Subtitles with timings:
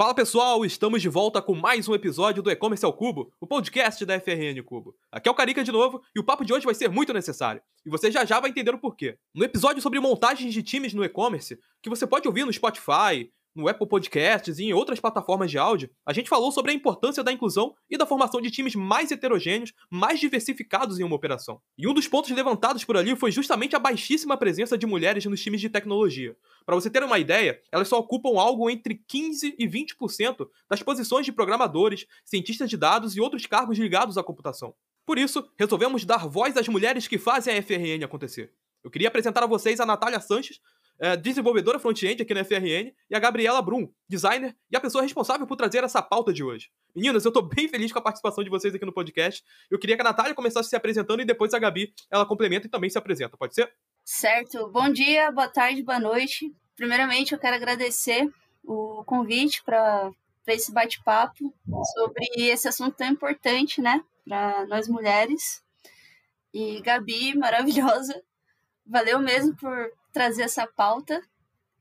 [0.00, 4.02] Fala pessoal, estamos de volta com mais um episódio do E-Commerce ao Cubo, o podcast
[4.06, 4.96] da FRN Cubo.
[5.12, 7.60] Aqui é o Carica de novo e o papo de hoje vai ser muito necessário.
[7.84, 9.18] E você já já vai entender o porquê.
[9.34, 13.68] No episódio sobre montagens de times no e-commerce, que você pode ouvir no Spotify, no
[13.68, 17.32] Apple Podcasts e em outras plataformas de áudio, a gente falou sobre a importância da
[17.32, 21.60] inclusão e da formação de times mais heterogêneos, mais diversificados em uma operação.
[21.76, 25.42] E um dos pontos levantados por ali foi justamente a baixíssima presença de mulheres nos
[25.42, 26.36] times de tecnologia.
[26.64, 31.26] Para você ter uma ideia, elas só ocupam algo entre 15 e 20% das posições
[31.26, 34.74] de programadores, cientistas de dados e outros cargos ligados à computação.
[35.04, 38.52] Por isso, resolvemos dar voz às mulheres que fazem a FRN acontecer.
[38.82, 40.60] Eu queria apresentar a vocês a Natália Sanches,
[41.00, 45.46] é, desenvolvedora front-end aqui na FRN, e a Gabriela Brum, designer e a pessoa responsável
[45.46, 46.70] por trazer essa pauta de hoje.
[46.94, 49.42] Meninas, eu tô bem feliz com a participação de vocês aqui no podcast.
[49.70, 52.70] Eu queria que a Natália começasse se apresentando e depois a Gabi ela complementa e
[52.70, 53.72] também se apresenta, pode ser?
[54.04, 54.68] Certo.
[54.68, 56.54] Bom dia, boa tarde, boa noite.
[56.76, 58.28] Primeiramente, eu quero agradecer
[58.62, 60.10] o convite para
[60.48, 61.54] esse bate-papo
[61.94, 65.62] sobre esse assunto tão importante, né, para nós mulheres.
[66.52, 68.22] E Gabi, maravilhosa,
[68.84, 71.20] valeu mesmo por trazer essa pauta.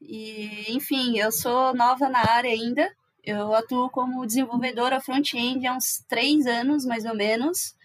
[0.01, 2.89] E, enfim, eu sou nova na área ainda.
[3.23, 7.75] Eu atuo como desenvolvedora front-end há uns três anos, mais ou menos.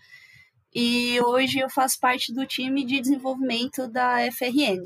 [0.75, 4.83] E hoje eu faço parte do time de desenvolvimento da FRN.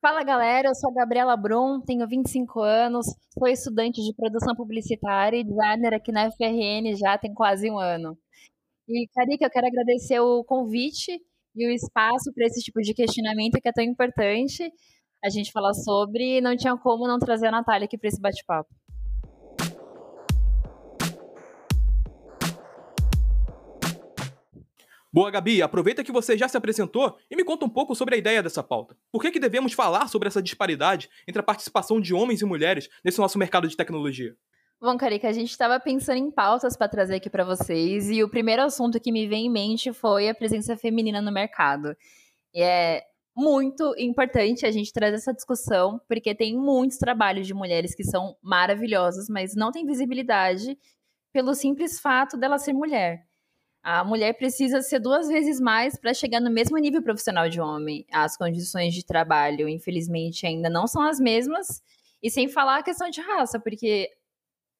[0.00, 3.06] Fala galera, eu sou a Gabriela Brum, tenho 25 anos,
[3.36, 8.16] sou estudante de produção publicitária e designer aqui na FRN já tem quase um ano.
[8.88, 11.20] E, Carica, eu quero agradecer o convite
[11.58, 14.70] e o espaço para esse tipo de questionamento que é tão importante
[15.24, 16.38] a gente falar sobre.
[16.38, 18.68] E não tinha como não trazer a Natália aqui para esse bate-papo.
[25.10, 28.18] Boa, Gabi, aproveita que você já se apresentou e me conta um pouco sobre a
[28.18, 28.94] ideia dessa pauta.
[29.10, 32.88] Por que, que devemos falar sobre essa disparidade entre a participação de homens e mulheres
[33.02, 34.36] nesse nosso mercado de tecnologia?
[34.80, 38.28] Bom, Carica, a gente estava pensando em pautas para trazer aqui para vocês e o
[38.28, 41.96] primeiro assunto que me vem em mente foi a presença feminina no mercado.
[42.54, 43.02] E é
[43.36, 48.36] muito importante a gente trazer essa discussão, porque tem muitos trabalhos de mulheres que são
[48.40, 50.78] maravilhosos, mas não têm visibilidade
[51.32, 53.26] pelo simples fato dela ser mulher.
[53.82, 58.06] A mulher precisa ser duas vezes mais para chegar no mesmo nível profissional de homem.
[58.12, 61.82] As condições de trabalho, infelizmente, ainda não são as mesmas.
[62.22, 64.08] E sem falar a questão de raça, porque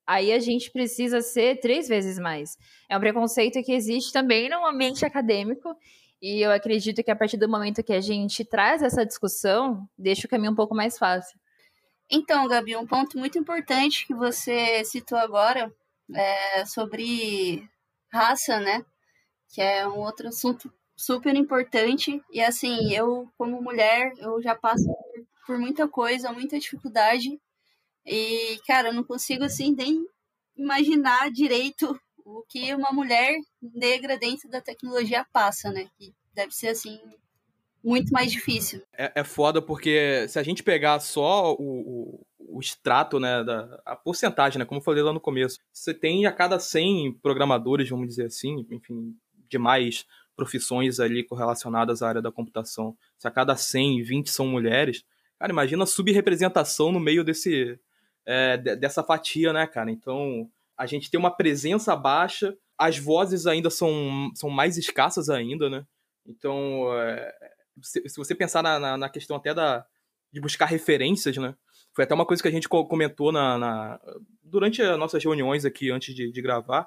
[0.08, 2.56] aí a gente precisa ser três vezes mais.
[2.88, 5.76] É um preconceito que existe também no ambiente acadêmico,
[6.20, 10.26] e eu acredito que a partir do momento que a gente traz essa discussão, deixa
[10.26, 11.38] o caminho um pouco mais fácil.
[12.10, 15.70] Então, Gabi, um ponto muito importante que você citou agora
[16.14, 17.68] é sobre
[18.10, 18.82] raça, né?
[19.52, 22.22] Que é um outro assunto super importante.
[22.32, 24.88] E assim, eu, como mulher, eu já passo
[25.46, 27.38] por muita coisa, muita dificuldade
[28.06, 30.04] e, cara, eu não consigo, assim, nem
[30.56, 35.88] imaginar direito o que uma mulher negra dentro da tecnologia passa, né?
[35.98, 37.00] Que deve ser, assim,
[37.82, 38.82] muito mais difícil.
[38.96, 43.80] É, é foda porque se a gente pegar só o, o, o, extrato, né, da,
[43.84, 47.88] a porcentagem, né, como eu falei lá no começo, você tem a cada 100 programadores,
[47.88, 49.16] vamos dizer assim, enfim,
[49.48, 50.04] de mais
[50.36, 55.04] profissões ali correlacionadas à área da computação, se a cada 100, 20 são mulheres,
[55.38, 57.78] cara, imagina a subrepresentação no meio desse,
[58.28, 59.90] é, dessa fatia, né, cara?
[59.90, 65.70] Então, a gente tem uma presença baixa, as vozes ainda são, são mais escassas ainda,
[65.70, 65.86] né?
[66.26, 67.34] Então, é,
[67.82, 69.86] se, se, você pensar na, na, na, questão até da,
[70.30, 71.54] de buscar referências, né?
[71.94, 74.00] Foi até uma coisa que a gente comentou na, na
[74.42, 76.86] durante as nossas reuniões aqui antes de, de gravar,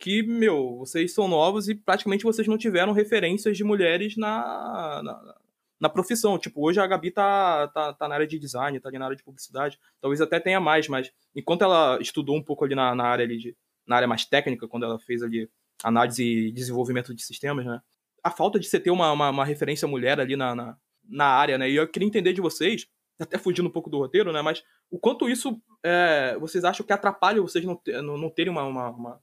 [0.00, 5.34] que, meu, vocês são novos e praticamente vocês não tiveram referências de mulheres na, na,
[5.82, 6.38] na profissão.
[6.38, 9.16] Tipo, hoje a Gabi tá, tá, tá na área de design, tá ali na área
[9.16, 9.80] de publicidade.
[10.00, 13.36] Talvez até tenha mais, mas enquanto ela estudou um pouco ali na, na área ali
[13.36, 15.50] de, na área mais técnica, quando ela fez ali
[15.82, 17.80] análise e desenvolvimento de sistemas, né?
[18.22, 20.76] A falta de você ter uma, uma, uma referência mulher ali na, na,
[21.08, 21.68] na, área, né?
[21.68, 22.86] E eu queria entender de vocês,
[23.18, 24.40] até fugindo um pouco do roteiro, né?
[24.40, 28.62] Mas o quanto isso é, vocês acham que atrapalha vocês não, não, não terem uma,
[28.62, 29.20] uma, uma,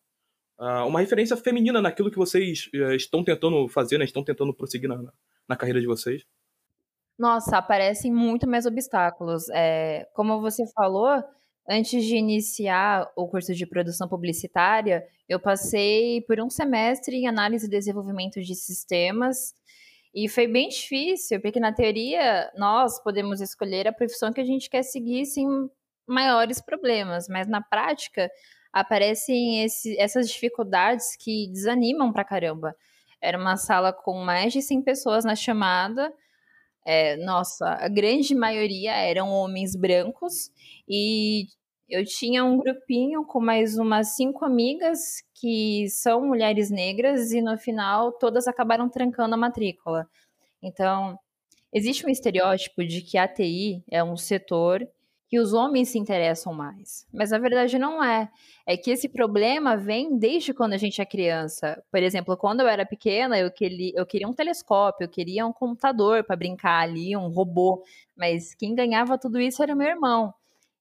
[0.57, 4.03] ah, uma, referência feminina naquilo que vocês é, estão tentando fazer, né?
[4.03, 5.01] Estão tentando prosseguir na,
[5.47, 6.25] na carreira de vocês?
[7.19, 9.50] Nossa, aparecem muito mais obstáculos.
[9.50, 11.21] É, como você falou,
[11.69, 17.68] antes de iniciar o curso de produção publicitária, eu passei por um semestre em análise
[17.68, 19.54] e desenvolvimento de sistemas.
[20.16, 24.69] E foi bem difícil, porque na teoria nós podemos escolher a profissão que a gente
[24.69, 25.45] quer seguir sem
[26.07, 28.31] maiores problemas, mas na prática
[28.72, 32.74] aparecem esse, essas dificuldades que desanimam pra caramba.
[33.22, 36.13] Era uma sala com mais de 100 pessoas na chamada,
[36.85, 40.51] é, nossa, a grande maioria eram homens brancos
[40.87, 41.45] e
[41.89, 47.57] eu tinha um grupinho com mais umas cinco amigas que são mulheres negras e no
[47.57, 50.07] final todas acabaram trancando a matrícula.
[50.61, 51.17] Então,
[51.73, 54.87] existe um estereótipo de que a TI é um setor
[55.29, 57.05] que os homens se interessam mais.
[57.13, 58.27] Mas a verdade não é.
[58.65, 61.81] É que esse problema vem desde quando a gente é criança.
[61.91, 65.53] Por exemplo, quando eu era pequena, eu queria, eu queria um telescópio, eu queria um
[65.53, 67.83] computador para brincar ali, um robô.
[68.17, 70.33] Mas quem ganhava tudo isso era meu irmão.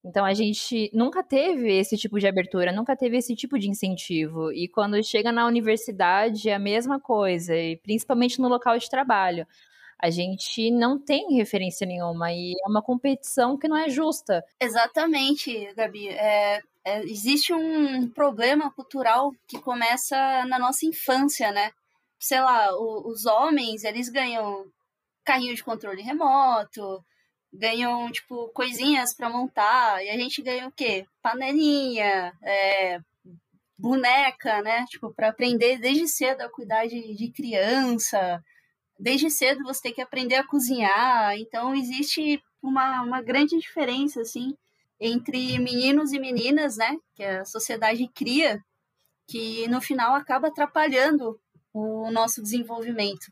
[0.02, 4.50] Então a gente nunca teve esse tipo de abertura, nunca teve esse tipo de incentivo.
[4.50, 9.46] E quando chega na universidade é a mesma coisa, e principalmente no local de trabalho
[9.98, 14.44] a gente não tem referência nenhuma e é uma competição que não é justa.
[14.60, 16.08] Exatamente, Gabi.
[16.08, 20.16] É, é, existe um problema cultural que começa
[20.46, 21.72] na nossa infância, né?
[22.18, 24.66] Sei lá, o, os homens, eles ganham
[25.24, 27.04] carrinho de controle remoto,
[27.52, 31.06] ganham, tipo, coisinhas para montar, e a gente ganha o quê?
[31.20, 33.00] Panelinha, é,
[33.76, 34.84] boneca, né?
[34.88, 38.42] Tipo, para aprender desde cedo a cuidar de, de criança,
[38.98, 44.54] desde cedo você tem que aprender a cozinhar, então existe uma, uma grande diferença, assim,
[45.00, 48.60] entre meninos e meninas, né, que a sociedade cria,
[49.28, 51.38] que no final acaba atrapalhando
[51.72, 53.30] o nosso desenvolvimento.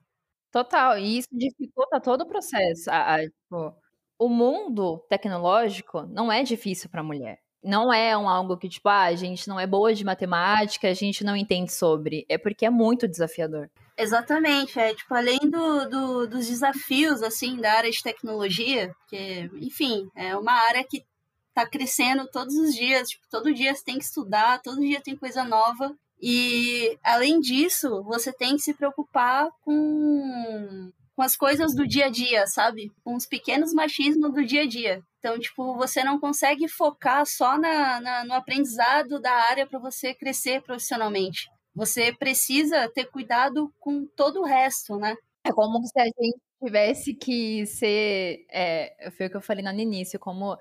[0.50, 2.90] Total, e isso dificulta todo o processo.
[2.90, 3.74] A, a, tipo,
[4.18, 7.40] o mundo tecnológico não é difícil para a mulher.
[7.62, 10.94] Não é um algo que, tipo, ah, a gente não é boa de matemática, a
[10.94, 12.24] gente não entende sobre.
[12.28, 13.68] É porque é muito desafiador.
[13.98, 20.10] Exatamente, é tipo, além do, do, dos desafios, assim, da área de tecnologia, que, enfim,
[20.14, 21.02] é uma área que
[21.48, 25.16] está crescendo todos os dias, tipo, todo dia você tem que estudar, todo dia tem
[25.16, 31.86] coisa nova, e além disso, você tem que se preocupar com, com as coisas do
[31.86, 32.92] dia a dia, sabe?
[33.02, 35.02] Com os pequenos machismos do dia a dia.
[35.18, 40.12] Então, tipo, você não consegue focar só na, na no aprendizado da área para você
[40.12, 41.46] crescer profissionalmente
[41.76, 45.14] você precisa ter cuidado com todo o resto, né?
[45.44, 48.46] É como se a gente tivesse que ser.
[48.50, 50.56] É, foi o que eu falei no início, como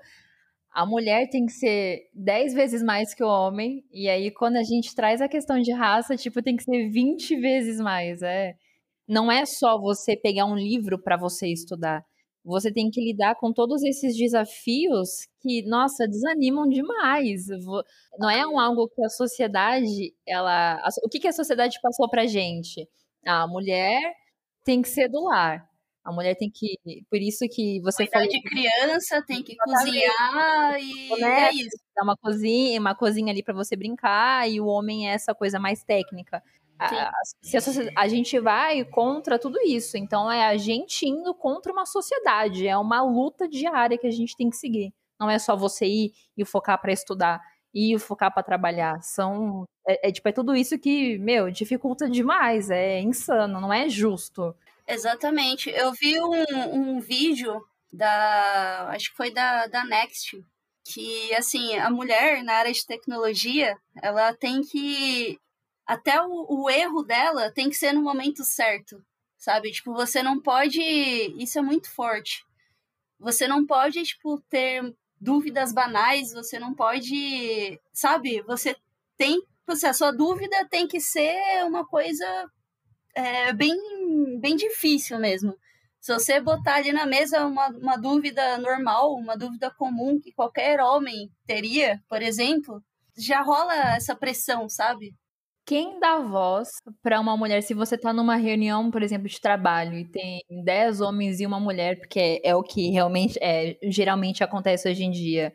[0.72, 4.62] a mulher tem que ser dez vezes mais que o homem, e aí quando a
[4.62, 8.20] gente traz a questão de raça, tipo, tem que ser 20 vezes mais.
[8.22, 8.54] É.
[9.08, 12.04] Não é só você pegar um livro para você estudar
[12.46, 15.08] você tem que lidar com todos esses desafios
[15.40, 17.46] que, nossa, desanimam demais.
[18.18, 22.26] Não é um algo que a sociedade, ela, o que, que a sociedade passou pra
[22.26, 22.88] gente?
[23.26, 24.00] A mulher
[24.64, 25.68] tem que ser do lar.
[26.04, 26.76] A mulher tem que,
[27.10, 31.48] por isso que você Cuidar falou, de criança, tem que cozinhar e né?
[31.48, 31.76] é isso.
[31.96, 35.58] Dá uma cozinha, uma cozinha ali para você brincar e o homem é essa coisa
[35.58, 36.40] mais técnica.
[36.78, 37.10] A,
[37.42, 37.60] se a,
[37.96, 39.96] a, gente vai contra tudo isso.
[39.96, 42.66] Então é a gente indo contra uma sociedade.
[42.66, 44.92] É uma luta diária que a gente tem que seguir.
[45.18, 47.40] Não é só você ir e focar para estudar
[47.74, 49.02] e focar para trabalhar.
[49.02, 52.70] São é, é, tipo é tudo isso que meu dificulta demais.
[52.70, 53.60] É insano.
[53.60, 54.54] Não é justo.
[54.86, 55.70] Exatamente.
[55.70, 57.60] Eu vi um, um vídeo
[57.92, 60.44] da acho que foi da, da Next
[60.84, 65.38] que assim a mulher na área de tecnologia ela tem que
[65.86, 69.02] até o, o erro dela tem que ser no momento certo,
[69.38, 69.70] sabe?
[69.70, 70.80] Tipo, você não pode.
[71.40, 72.44] Isso é muito forte.
[73.18, 77.80] Você não pode, tipo, ter dúvidas banais, você não pode.
[77.92, 78.42] Sabe?
[78.42, 78.76] Você
[79.16, 79.40] tem.
[79.66, 82.50] Você, a sua dúvida tem que ser uma coisa
[83.14, 83.76] é, bem,
[84.40, 85.56] bem difícil mesmo.
[86.00, 90.80] Se você botar ali na mesa uma, uma dúvida normal, uma dúvida comum que qualquer
[90.80, 92.80] homem teria, por exemplo,
[93.16, 95.14] já rola essa pressão, sabe?
[95.66, 96.68] Quem dá voz
[97.02, 101.00] para uma mulher se você tá numa reunião, por exemplo, de trabalho e tem 10
[101.00, 105.52] homens e uma mulher, porque é, o que realmente é, geralmente acontece hoje em dia.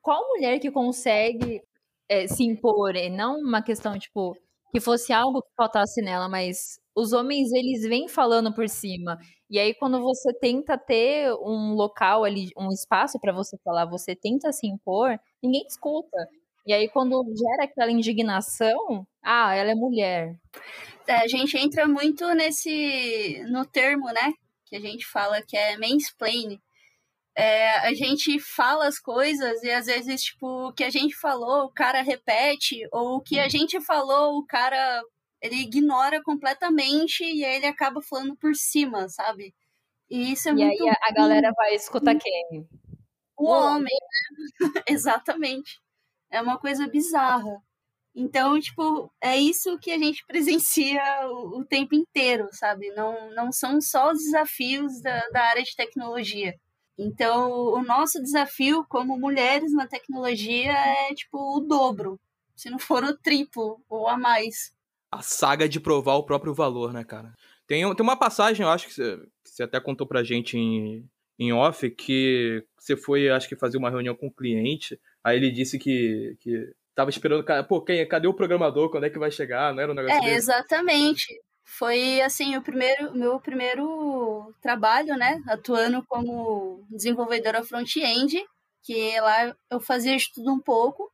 [0.00, 1.60] Qual mulher que consegue
[2.08, 2.94] é, se impor?
[2.96, 4.36] E não uma questão, tipo,
[4.72, 9.18] que fosse algo que faltasse nela, mas os homens, eles vêm falando por cima.
[9.50, 14.14] E aí, quando você tenta ter um local ali, um espaço para você falar, você
[14.14, 16.28] tenta se impor, ninguém escuta.
[16.66, 20.34] E aí, quando gera aquela indignação, ah, ela é mulher.
[21.06, 23.42] É, a gente entra muito nesse.
[23.48, 24.32] no termo, né?
[24.66, 26.60] Que a gente fala que é mansplaining.
[27.36, 31.64] É, a gente fala as coisas e às vezes, tipo, o que a gente falou,
[31.64, 35.02] o cara repete, ou o que a gente falou, o cara
[35.42, 39.54] ele ignora completamente e aí ele acaba falando por cima, sabe?
[40.08, 40.82] E isso é e muito.
[40.84, 42.66] E aí a, a galera vai escutar quem?
[43.36, 43.92] O, o homem,
[44.60, 44.68] né?
[44.88, 45.83] Exatamente.
[46.34, 47.62] É uma coisa bizarra.
[48.12, 52.90] Então, tipo, é isso que a gente presencia o, o, tempo inteiro, sabe?
[52.90, 56.54] Não, não são só os desafios da, da área de tecnologia.
[56.98, 62.20] Então, o nosso desafio como mulheres na tecnologia é tipo o dobro,
[62.56, 64.72] se não for o triplo ou a mais.
[65.10, 67.32] A saga de provar o próprio valor, né, cara?
[67.66, 71.08] Tem, tem uma passagem, eu acho que você, que você até contou pra gente em,
[71.38, 75.36] em off, que você foi, acho que, fazer uma reunião com o um cliente, aí
[75.36, 79.30] ele disse que, que tava esperando, pô, quem, cadê o programador, quando é que vai
[79.30, 80.36] chegar, não era um negócio É, desse?
[80.36, 81.26] exatamente.
[81.64, 88.44] Foi, assim, o primeiro, meu primeiro trabalho, né, atuando como desenvolvedora front-end,
[88.82, 91.10] que lá eu fazia de tudo um pouco,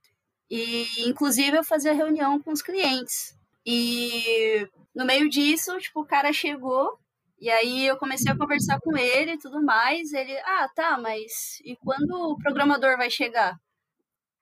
[0.50, 3.34] e inclusive eu fazia reunião com os clientes.
[3.64, 6.98] E no meio disso, tipo, o cara chegou
[7.40, 10.12] e aí eu comecei a conversar com ele e tudo mais.
[10.12, 13.56] Ele, ah, tá, mas e quando o programador vai chegar?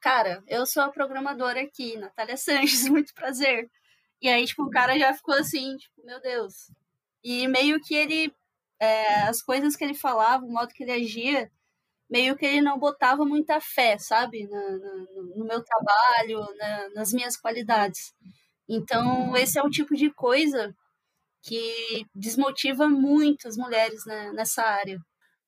[0.01, 3.71] Cara, eu sou a programadora aqui, Natália Sanches, muito prazer.
[4.23, 6.71] E aí, tipo, o cara já ficou assim, tipo, meu Deus.
[7.25, 8.33] E meio que ele,
[8.81, 11.51] é, as coisas que ele falava, o modo que ele agia,
[12.11, 14.47] meio que ele não botava muita fé, sabe?
[14.49, 18.15] no, no meu trabalho, na, nas minhas qualidades.
[18.69, 20.75] Então, esse é o tipo de coisa
[21.43, 24.99] que desmotiva muito as mulheres né, nessa área.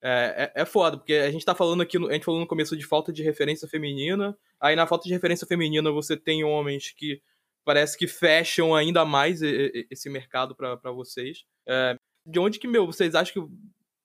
[0.03, 2.75] É, é, é, foda, porque a gente tá falando aqui, a gente falou no começo
[2.75, 7.21] de falta de referência feminina, aí na falta de referência feminina você tem homens que
[7.63, 11.45] parece que fecham ainda mais esse mercado para vocês.
[11.67, 13.53] É, de onde que, meu, vocês acham que,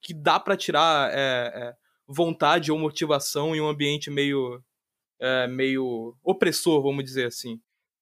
[0.08, 1.74] que dá para tirar é, é,
[2.06, 4.62] vontade ou motivação em um ambiente meio,
[5.18, 7.60] é, meio opressor, vamos dizer assim?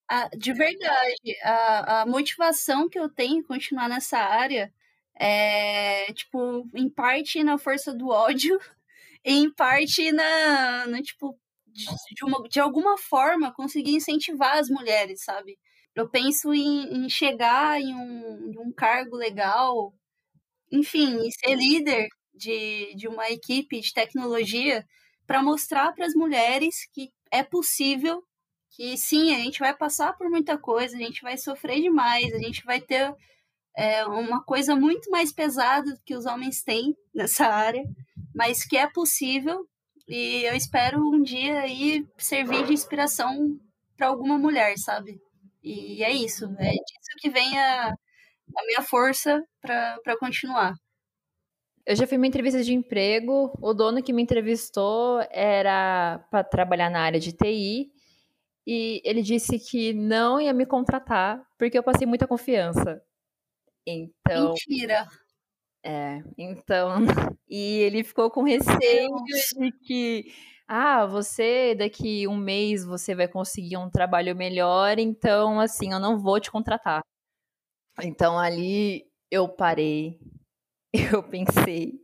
[0.08, 4.72] Ah, de verdade, a, a motivação que eu tenho em continuar nessa área
[5.16, 8.58] é, tipo, em parte na força do ódio,
[9.24, 15.22] em parte na, na tipo, de, de, uma, de alguma forma conseguir incentivar as mulheres,
[15.24, 15.58] sabe?
[15.94, 19.94] Eu penso em, em chegar em um, em um cargo legal,
[20.72, 24.84] enfim, e ser líder de, de uma equipe de tecnologia
[25.26, 28.22] para mostrar para as mulheres que é possível
[28.70, 32.38] que sim, a gente vai passar por muita coisa, a gente vai sofrer demais, a
[32.38, 33.14] gente vai ter
[33.76, 37.82] é, uma coisa muito mais pesada que os homens têm nessa área,
[38.34, 39.66] mas que é possível
[40.06, 43.58] e eu espero um dia aí servir de inspiração
[43.96, 45.18] para alguma mulher, sabe?
[45.62, 50.74] E é isso, é disso que vem a, a minha força para continuar.
[51.86, 56.90] Eu já fui uma entrevista de emprego, o dono que me entrevistou era para trabalhar
[56.90, 57.90] na área de TI
[58.66, 63.02] e ele disse que não ia me contratar porque eu passei muita confiança.
[63.86, 64.48] Então.
[64.50, 65.06] Mentira!
[65.84, 66.96] É, então.
[67.48, 69.10] E ele ficou com receio
[69.60, 70.32] de que.
[70.68, 76.18] Ah, você daqui um mês você vai conseguir um trabalho melhor, então assim, eu não
[76.18, 77.02] vou te contratar.
[78.02, 80.18] Então ali eu parei,
[81.18, 81.94] eu pensei,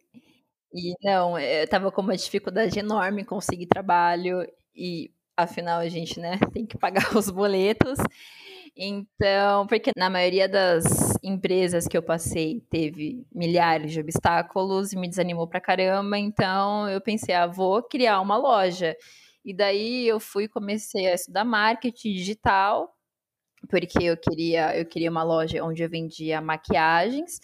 [0.75, 4.47] e não, eu tava com uma dificuldade enorme em conseguir trabalho,
[4.77, 7.99] e afinal a gente, né, tem que pagar os boletos.
[8.83, 15.07] Então, porque na maioria das empresas que eu passei teve milhares de obstáculos e me
[15.07, 18.97] desanimou pra caramba, então eu pensei, ah, vou criar uma loja.
[19.45, 22.91] E daí eu fui comecei a estudar marketing digital,
[23.69, 27.39] porque eu queria, eu queria uma loja onde eu vendia maquiagens.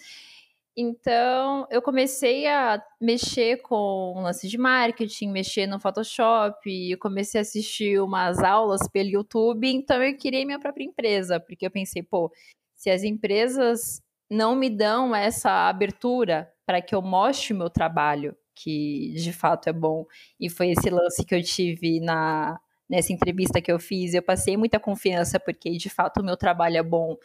[0.79, 7.99] Então, eu comecei a mexer com lance de marketing, mexer no Photoshop, comecei a assistir
[7.99, 12.31] umas aulas pelo YouTube, então eu criei minha própria empresa, porque eu pensei, pô,
[12.75, 18.37] se as empresas não me dão essa abertura para que eu mostre o meu trabalho,
[18.53, 20.05] que de fato é bom,
[20.39, 24.55] e foi esse lance que eu tive na nessa entrevista que eu fiz, eu passei
[24.55, 27.17] muita confiança porque de fato o meu trabalho é bom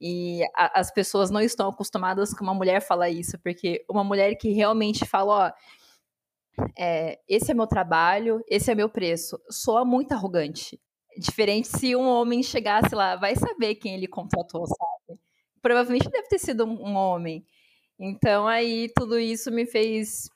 [0.00, 4.34] e a, as pessoas não estão acostumadas com uma mulher falar isso, porque uma mulher
[4.36, 5.52] que realmente fala, ó,
[6.78, 10.80] é, esse é meu trabalho, esse é meu preço, soa muito arrogante.
[11.16, 15.20] Diferente se um homem chegasse lá, vai saber quem ele contratou, sabe?
[15.60, 17.44] Provavelmente deve ter sido um, um homem.
[17.98, 20.28] Então aí tudo isso me fez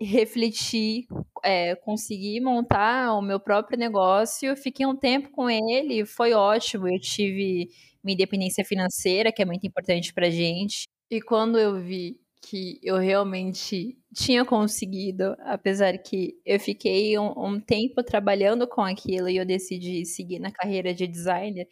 [0.00, 1.06] refletir,
[1.44, 4.56] é, conseguir montar o meu próprio negócio.
[4.56, 6.88] Fiquei um tempo com ele, foi ótimo.
[6.88, 7.68] Eu tive
[8.02, 10.84] minha independência financeira, que é muito importante pra gente.
[11.10, 17.60] E quando eu vi que eu realmente tinha conseguido, apesar que eu fiquei um, um,
[17.60, 21.66] tempo trabalhando com aquilo e eu decidi seguir na carreira de designer,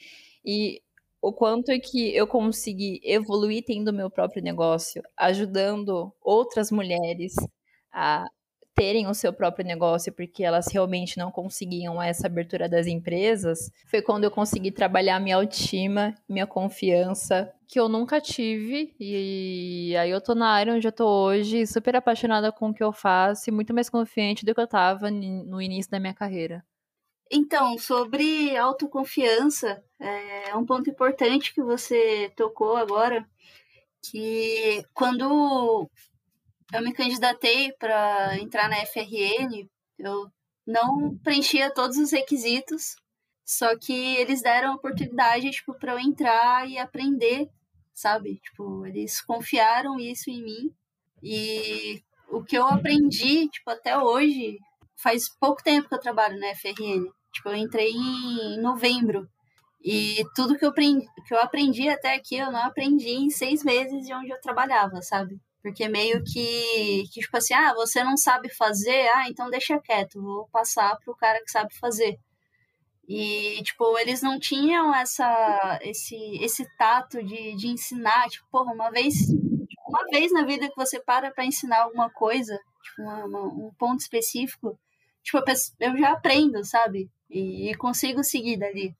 [0.45, 0.81] e
[1.23, 7.35] o quanto é que eu consegui evoluir tendo meu próprio negócio, ajudando outras mulheres
[7.93, 8.25] a
[8.77, 14.03] terem o seu próprio negócio porque elas realmente não conseguiam essa abertura das empresas, foi
[14.03, 18.95] quando eu consegui trabalhar minha autoestima, minha confiança, que eu nunca tive.
[19.01, 22.85] E aí eu tô na área onde eu tô hoje, super apaixonada com o que
[22.85, 26.63] eu faço e muito mais confiante do que eu tava no início da minha carreira.
[27.33, 33.27] Então, sobre autoconfiança, é um ponto importante que você tocou agora,
[34.01, 35.91] que quando
[36.73, 39.69] eu me candidatei para entrar na FRN,
[39.99, 40.31] eu
[40.67, 42.97] não preenchia todos os requisitos,
[43.45, 47.49] só que eles deram a oportunidade tipo para eu entrar e aprender,
[47.95, 48.41] sabe?
[48.41, 50.75] Tipo, eles confiaram isso em mim
[51.23, 54.59] e o que eu aprendi, tipo, até hoje,
[54.97, 57.11] faz pouco tempo que eu trabalho na FRN.
[57.33, 59.29] Tipo, eu entrei em novembro.
[59.85, 63.63] E tudo que eu aprendi, que eu aprendi até aqui, eu não aprendi em seis
[63.63, 65.41] meses de onde eu trabalhava, sabe?
[65.67, 70.23] Porque meio que, que, tipo assim, ah, você não sabe fazer, ah, então deixa quieto,
[70.23, 72.21] vou passar pro cara que sabe fazer.
[73.09, 78.93] E, tipo, eles não tinham essa, esse, esse tato de, de ensinar, tipo, porra, uma
[78.93, 79.15] vez,
[79.89, 83.73] uma vez na vida que você para para ensinar alguma coisa, tipo, uma, uma, um
[83.77, 84.79] ponto específico,
[85.21, 85.39] tipo,
[85.81, 87.11] eu já aprendo, sabe?
[87.29, 88.95] E, e consigo seguir dali.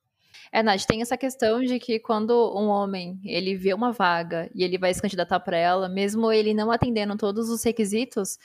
[0.51, 4.63] É, Nath, tem essa questão de que quando um homem ele vê uma vaga e
[4.63, 8.37] ele vai se candidatar para ela, mesmo ele não atendendo todos os requisitos,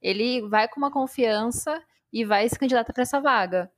[0.00, 3.70] ele vai com uma confiança e vai se candidatar para essa vaga.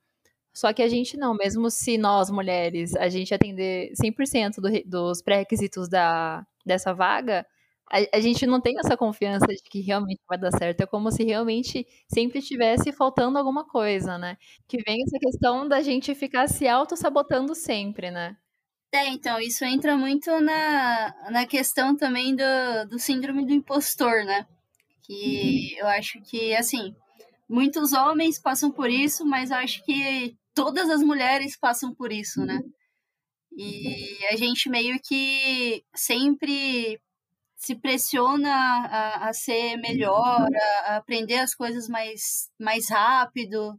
[0.52, 5.22] Só que a gente não, mesmo se nós, mulheres, a gente atender 100% do, dos
[5.22, 7.46] pré-requisitos da, dessa vaga,
[7.90, 10.80] a, a, gente não tem essa confiança de que realmente vai dar certo.
[10.80, 14.36] É como se realmente sempre estivesse faltando alguma coisa, né?
[14.66, 18.36] Que vem essa questão da gente ficar se auto-sabotando sempre, né?
[18.94, 22.44] É, então, isso entra muito na, na questão também do,
[22.90, 24.46] do síndrome do impostor, né?
[25.02, 25.80] Que uhum.
[25.80, 26.94] eu acho que, assim,
[27.48, 32.44] muitos homens passam por isso, mas eu acho que todas as mulheres passam por isso,
[32.44, 32.60] né?
[33.56, 36.98] E a gente meio que sempre
[37.62, 43.78] se pressiona a, a ser melhor, a, a, aprender as coisas mais, mais rápido,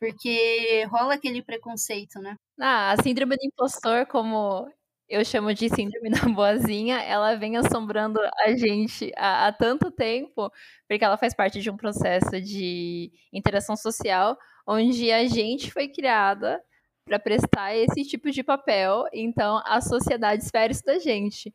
[0.00, 2.34] porque rola aquele preconceito, né?
[2.60, 4.68] Ah, a síndrome do impostor, como
[5.08, 10.50] eu chamo de síndrome da boazinha, ela vem assombrando a gente há, há tanto tempo,
[10.88, 16.60] porque ela faz parte de um processo de interação social, onde a gente foi criada
[17.04, 21.54] para prestar esse tipo de papel, então a sociedade espera isso da gente.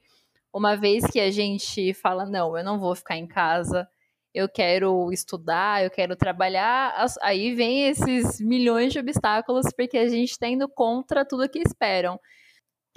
[0.54, 3.88] Uma vez que a gente fala, não, eu não vou ficar em casa,
[4.34, 10.32] eu quero estudar, eu quero trabalhar, aí vem esses milhões de obstáculos porque a gente
[10.32, 12.20] está indo contra tudo que esperam.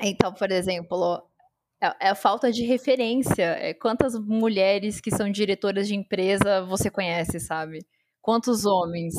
[0.00, 1.22] Então, por exemplo,
[1.82, 3.56] é, é a falta de referência.
[3.58, 7.84] É quantas mulheres que são diretoras de empresa você conhece, sabe?
[8.20, 9.14] Quantos homens?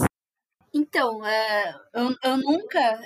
[0.74, 3.00] Então, é, eu, eu nunca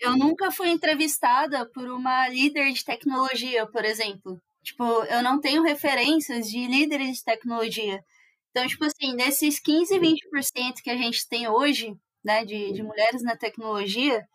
[0.00, 4.40] eu nunca fui entrevistada por uma líder de tecnologia, por exemplo.
[4.68, 8.04] Tipo, eu não tenho referências de líderes de tecnologia.
[8.50, 13.22] Então, tipo assim, desses 15, 20% que a gente tem hoje, né, de, de mulheres
[13.22, 14.26] na tecnologia,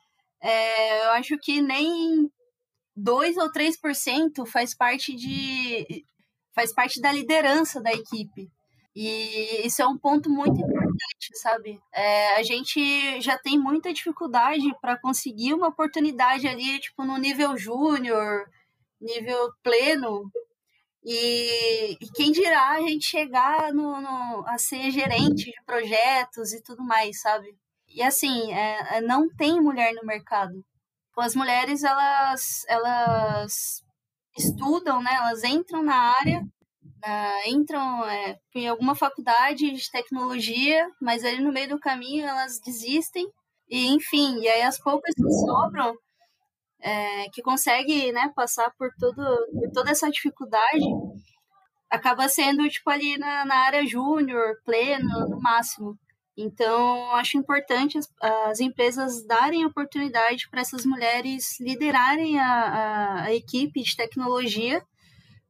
[0.42, 2.32] é, eu acho que nem
[2.96, 6.04] 2 ou 3% faz parte de
[6.56, 8.50] faz parte da liderança da equipe.
[8.96, 11.80] E isso é um ponto muito importante, sabe?
[11.92, 17.58] É, a gente já tem muita dificuldade para conseguir uma oportunidade ali, tipo, no nível
[17.58, 18.46] júnior,
[19.04, 20.32] nível pleno.
[21.06, 26.64] E, e, quem dirá a gente chegar no, no, a ser gerente de projetos e
[26.64, 27.54] tudo mais, sabe?
[27.90, 30.64] E assim, é, é não tem mulher no mercado.
[31.18, 33.84] As mulheres, elas, elas
[34.38, 35.14] estudam, né?
[35.14, 36.42] Elas entram na área,
[37.46, 43.28] entram é, em alguma faculdade de tecnologia, mas ali no meio do caminho elas desistem.
[43.70, 45.96] E, enfim, e aí as poucas que sobram
[46.84, 50.84] é, que consegue né, passar por, tudo, por toda essa dificuldade,
[51.90, 55.98] acaba sendo tipo ali na, na área júnior, pleno, no máximo.
[56.36, 58.08] Então, acho importante as,
[58.50, 64.84] as empresas darem oportunidade para essas mulheres liderarem a, a, a equipe de tecnologia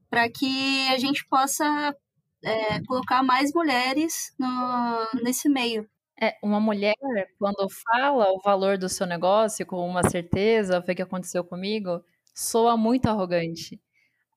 [0.10, 1.96] para que a gente possa
[2.44, 5.90] é, colocar mais mulheres no, nesse meio.
[6.22, 6.94] É, uma mulher,
[7.40, 12.04] quando fala o valor do seu negócio com uma certeza, foi o que aconteceu comigo,
[12.36, 13.82] soa muito arrogante.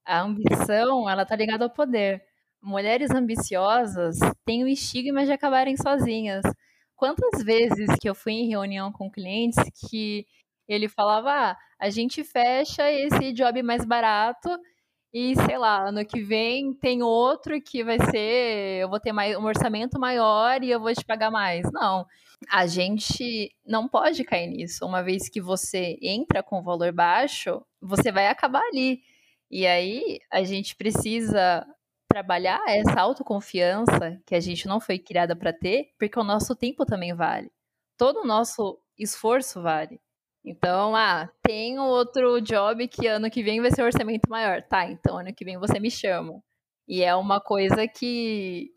[0.05, 2.23] A ambição, ela tá ligada ao poder.
[2.63, 6.43] Mulheres ambiciosas têm o estigma de acabarem sozinhas.
[6.97, 9.59] Quantas vezes que eu fui em reunião com clientes
[9.91, 10.27] que
[10.69, 14.49] ele falava, ah, a gente fecha esse job mais barato
[15.19, 19.35] e sei lá, ano que vem tem outro que vai ser, eu vou ter mais,
[19.35, 21.65] um orçamento maior e eu vou te pagar mais.
[21.73, 22.07] Não,
[22.51, 24.85] a gente não pode cair nisso.
[24.85, 29.01] Uma vez que você entra com valor baixo, você vai acabar ali.
[29.51, 31.67] E aí a gente precisa
[32.11, 36.85] trabalhar essa autoconfiança que a gente não foi criada para ter, porque o nosso tempo
[36.85, 37.51] também vale.
[37.97, 39.99] Todo o nosso esforço vale.
[40.47, 44.63] Então, ah, tem outro job que ano que vem vai ser orçamento maior.
[44.63, 46.41] Tá, então ano que vem você me chama.
[46.87, 48.71] E é uma coisa que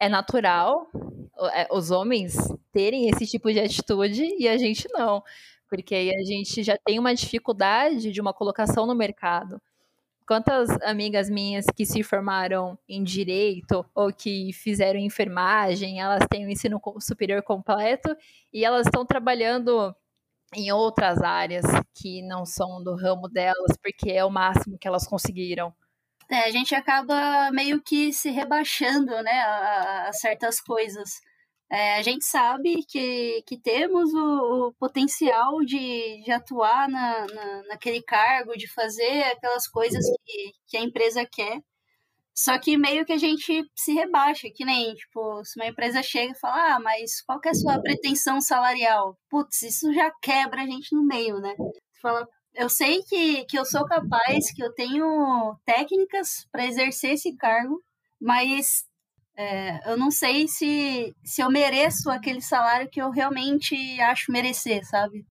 [0.00, 0.88] é natural
[1.52, 2.34] é, os homens
[2.72, 5.22] terem esse tipo de atitude e a gente não.
[5.68, 9.60] Porque aí a gente já tem uma dificuldade de uma colocação no mercado.
[10.26, 16.50] Quantas amigas minhas que se formaram em direito ou que fizeram enfermagem, elas têm o
[16.50, 18.16] ensino superior completo
[18.52, 19.94] e elas estão trabalhando
[20.54, 25.06] em outras áreas que não são do ramo delas, porque é o máximo que elas
[25.06, 25.74] conseguiram.
[26.30, 31.20] É, a gente acaba meio que se rebaixando, né, a, a certas coisas.
[31.70, 37.62] É, a gente sabe que, que temos o, o potencial de, de atuar na, na,
[37.68, 41.60] naquele cargo, de fazer aquelas coisas que, que a empresa quer,
[42.34, 46.32] só que meio que a gente se rebaixa, que nem, tipo, se uma empresa chega
[46.32, 49.18] e fala, ah, mas qual que é a sua pretensão salarial?
[49.28, 51.54] Putz, isso já quebra a gente no meio, né?
[51.56, 57.12] Você fala, eu sei que, que eu sou capaz, que eu tenho técnicas para exercer
[57.12, 57.82] esse cargo,
[58.20, 58.84] mas
[59.36, 64.84] é, eu não sei se, se eu mereço aquele salário que eu realmente acho merecer,
[64.86, 65.24] sabe?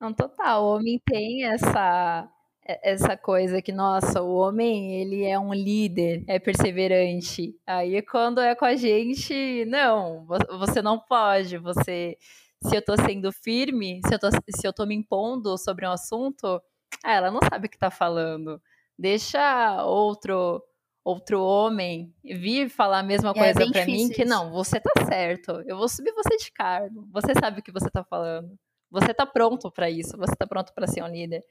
[0.00, 0.64] Não, total.
[0.64, 2.28] O homem tem essa
[2.66, 7.54] essa coisa que, nossa, o homem, ele é um líder, é perseverante.
[7.66, 10.26] Aí quando é com a gente, não,
[10.58, 12.16] você não pode, você
[12.62, 15.92] se eu tô sendo firme, se eu tô, se eu tô me impondo sobre um
[15.92, 16.60] assunto,
[17.04, 18.60] ah, ela não sabe o que tá falando.
[18.98, 20.62] Deixa outro
[21.04, 24.90] outro homem vir falar a mesma é, coisa é para mim, que não, você tá
[25.04, 25.62] certo.
[25.64, 27.08] Eu vou subir você de cargo.
[27.12, 28.58] Você sabe o que você tá falando.
[28.90, 31.44] Você tá pronto para isso, você tá pronto para ser um líder.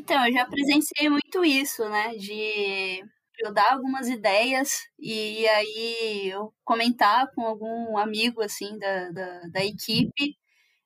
[0.00, 2.14] Então, eu já presenciei muito isso, né?
[2.16, 3.02] De
[3.38, 9.64] eu dar algumas ideias e aí eu comentar com algum amigo, assim, da, da, da
[9.64, 10.36] equipe.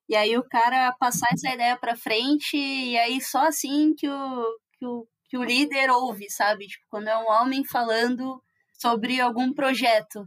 [0.08, 4.58] E aí o cara passar essa ideia para frente e aí só assim que o,
[4.78, 6.66] que o, que o líder ouve, sabe?
[6.66, 10.24] Tipo, quando é um homem falando sobre algum projeto.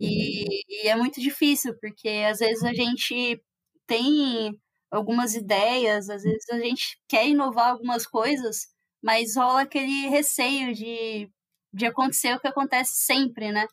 [0.00, 0.44] E,
[0.84, 3.40] e é muito difícil, porque às vezes a gente
[3.86, 4.58] tem
[4.90, 8.66] algumas ideias, às vezes a gente quer inovar algumas coisas,
[9.02, 11.30] mas rola aquele receio de,
[11.72, 13.66] de acontecer o que acontece sempre, né?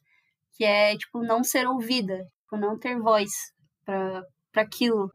[0.54, 3.30] Que é, tipo, não ser ouvida, tipo, não ter voz
[3.86, 4.24] para
[4.56, 5.10] aquilo.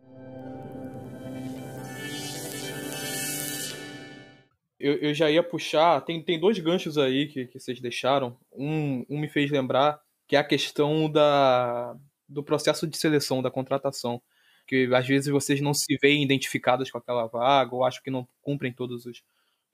[4.79, 8.39] Eu, eu já ia puxar, tem, tem dois ganchos aí que, que vocês deixaram.
[8.51, 11.95] Um, um me fez lembrar que é a questão da,
[12.27, 14.23] do processo de seleção, da contratação
[14.71, 18.27] que às vezes vocês não se veem identificadas com aquela vaga ou acham que não
[18.41, 19.21] cumprem todos os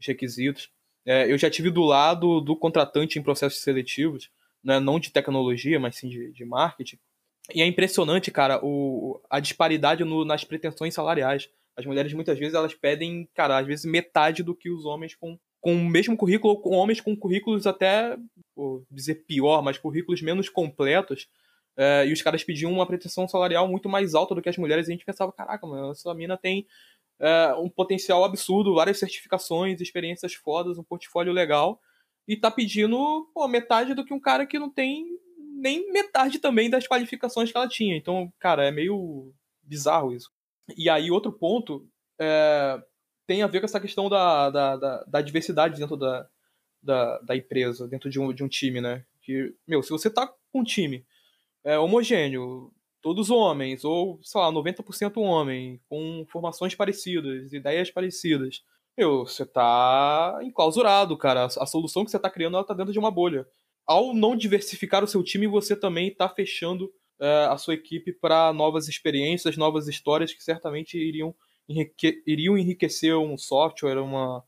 [0.01, 0.71] requisitos.
[1.05, 4.31] É, eu já tive do lado do contratante em processos seletivos,
[4.65, 6.99] né, não de tecnologia, mas sim de, de marketing.
[7.55, 11.51] E é impressionante, cara, o, a disparidade no, nas pretensões salariais.
[11.77, 15.39] As mulheres muitas vezes elas pedem, cara, às vezes metade do que os homens com,
[15.61, 18.17] com o mesmo currículo, ou com homens com currículos até,
[18.57, 21.29] vou dizer pior, mas currículos menos completos,
[21.77, 24.89] é, e os caras pediam uma pretensão salarial muito mais alta do que as mulheres,
[24.89, 26.67] e a gente pensava, caraca, mano, essa mina tem
[27.21, 31.81] é, um potencial absurdo, várias certificações, experiências fodas, um portfólio legal,
[32.27, 35.07] e tá pedindo pô, metade do que um cara que não tem
[35.59, 37.97] nem metade também das qualificações que ela tinha.
[37.97, 40.31] Então, cara, é meio bizarro isso.
[40.77, 41.89] E aí, outro ponto
[42.21, 42.81] é,
[43.27, 46.29] tem a ver com essa questão da, da, da, da diversidade dentro da,
[46.83, 49.05] da, da, empresa, dentro de um, de um time, né?
[49.23, 51.05] Que, meu, se você tá com um time
[51.67, 58.63] é, homogêneo, todos homens, ou, sei lá, 90% homem, com formações parecidas, ideias parecidas.
[58.97, 61.45] Meu, você tá enclausurado, cara.
[61.45, 63.47] A solução que você tá criando, ela tá dentro de uma bolha.
[63.85, 68.53] Ao não diversificar o seu time, você também tá fechando é, a sua equipe para
[68.53, 71.35] novas experiências, novas histórias que certamente iriam,
[71.69, 74.43] enrique iriam enriquecer um software, uma,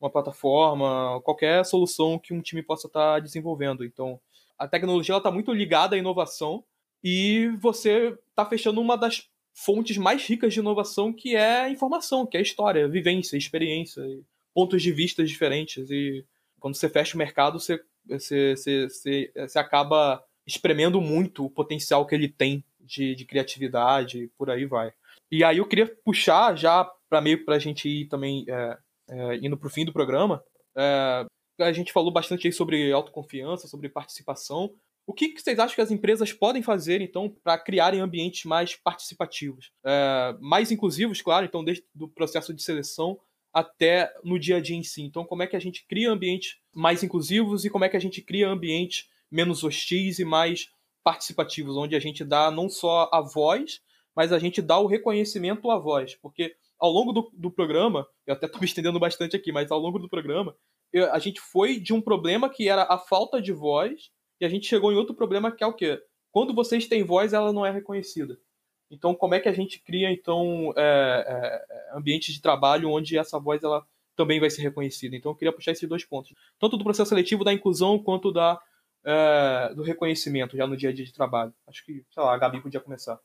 [0.00, 3.84] uma plataforma, qualquer solução que um time possa estar tá desenvolvendo.
[3.84, 4.20] Então,
[4.62, 6.64] a tecnologia está muito ligada à inovação
[7.02, 12.24] e você está fechando uma das fontes mais ricas de inovação que é a informação,
[12.24, 14.02] que é a história, a vivência, a experiência,
[14.54, 15.90] pontos de vista diferentes.
[15.90, 16.24] E
[16.60, 22.14] quando você fecha o mercado, você, você, você, você, acaba espremendo muito o potencial que
[22.14, 24.92] ele tem de, de criatividade e por aí vai.
[25.28, 28.78] E aí eu queria puxar já para meio para a gente ir também é,
[29.10, 30.40] é, indo para o fim do programa.
[30.76, 31.26] É,
[31.58, 34.74] a gente falou bastante aí sobre autoconfiança, sobre participação.
[35.06, 39.72] O que, vocês acham que as empresas podem fazer, então, para criarem ambientes mais participativos?
[39.84, 43.18] É, mais inclusivos, claro, então, desde o processo de seleção
[43.52, 45.02] até no dia a dia em si.
[45.02, 48.00] Então, como é que a gente cria ambientes mais inclusivos e como é que a
[48.00, 50.68] gente cria ambientes menos hostis e mais
[51.02, 53.80] participativos, onde a gente dá não só a voz,
[54.14, 56.14] mas a gente dá o reconhecimento à voz.
[56.14, 59.78] Porque ao longo do, do programa, eu até estou me estendendo bastante aqui, mas ao
[59.78, 60.54] longo do programa,
[60.94, 64.66] a gente foi de um problema que era a falta de voz, e a gente
[64.66, 66.02] chegou em outro problema que é o quê?
[66.30, 68.38] Quando vocês têm voz, ela não é reconhecida.
[68.90, 73.38] Então, como é que a gente cria, então, é, é, ambientes de trabalho onde essa
[73.38, 75.16] voz ela também vai ser reconhecida?
[75.16, 76.34] Então, eu queria puxar esses dois pontos.
[76.58, 78.60] Tanto do processo seletivo da inclusão, quanto da,
[79.04, 81.54] é, do reconhecimento já no dia a dia de trabalho.
[81.66, 83.18] Acho que, sei lá, a Gabi podia começar.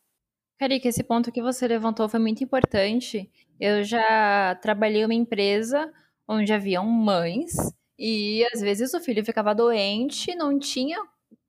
[0.58, 3.30] Carica, esse ponto que você levantou foi muito importante.
[3.60, 5.92] Eu já trabalhei uma empresa
[6.28, 7.56] onde haviam mães
[7.98, 10.98] e às vezes o filho ficava doente, não tinha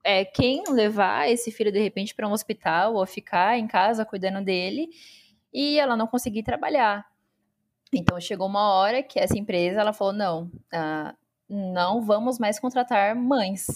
[0.03, 4.43] é, quem levar esse filho de repente para um hospital ou ficar em casa cuidando
[4.43, 4.89] dele
[5.53, 7.05] e ela não conseguia trabalhar.
[7.93, 11.15] Então chegou uma hora que essa empresa ela falou não, ah,
[11.47, 13.67] não vamos mais contratar mães.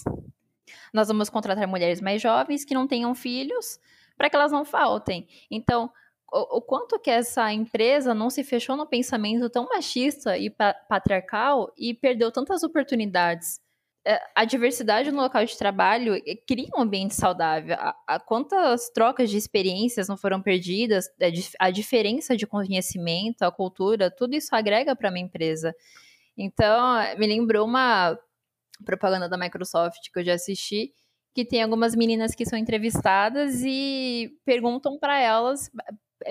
[0.92, 3.78] Nós vamos contratar mulheres mais jovens que não tenham filhos
[4.16, 5.26] para que elas não faltem.
[5.50, 5.90] Então,
[6.34, 11.72] o, quanto que essa empresa não se fechou no pensamento tão machista e pa patriarcal
[11.78, 13.60] e perdeu tantas oportunidades.
[14.06, 17.76] É, a diversidade no local de trabalho é, cria um ambiente saudável.
[17.78, 23.42] A, a quantas trocas de experiências não foram perdidas, a, é, a diferença de conhecimento,
[23.42, 25.74] a cultura, tudo isso agrega para uma empresa.
[26.36, 28.18] Então, me lembrou uma
[28.84, 30.92] propaganda da Microsoft que eu já assisti,
[31.34, 35.70] que tem algumas meninas que são entrevistadas e perguntam para elas,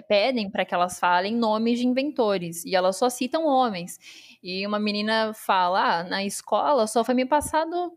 [0.07, 3.99] pedem para que elas falem nomes de inventores e elas só citam homens.
[4.41, 7.91] E uma menina fala: ah, na escola só foi me passado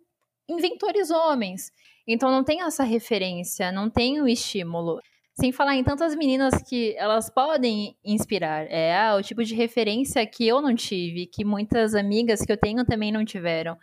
[0.48, 1.72] inventores homens.
[2.06, 5.00] Então não tem essa referência, não tem o estímulo.
[5.38, 8.66] Sem falar em tantas meninas que elas podem inspirar.
[8.70, 12.56] É ah, o tipo de referência que eu não tive, que muitas amigas que eu
[12.56, 13.76] tenho também não tiveram.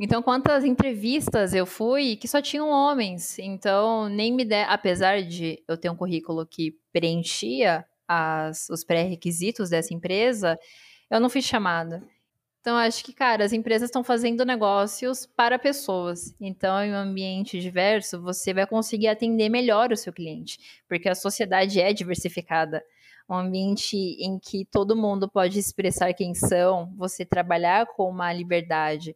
[0.00, 3.36] Então, quantas entrevistas eu fui que só tinham homens.
[3.40, 9.70] Então, nem me der, apesar de eu ter um currículo que preenchia as, os pré-requisitos
[9.70, 10.58] dessa empresa,
[11.08, 12.02] eu não fui chamada.
[12.60, 16.34] Então, acho que, cara, as empresas estão fazendo negócios para pessoas.
[16.40, 20.58] Então, em um ambiente diverso, você vai conseguir atender melhor o seu cliente,
[20.88, 22.82] porque a sociedade é diversificada.
[23.30, 29.14] Um ambiente em que todo mundo pode expressar quem são, você trabalhar com uma liberdade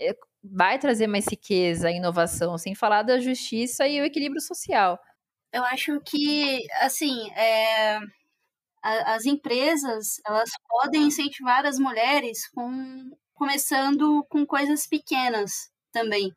[0.00, 4.98] é, vai trazer mais riqueza, inovação, sem falar da justiça e o equilíbrio social.
[5.52, 7.98] Eu acho que, assim, é,
[8.82, 16.32] a, as empresas elas podem incentivar as mulheres com, começando com coisas pequenas também.